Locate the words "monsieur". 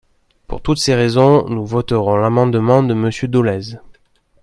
2.95-3.27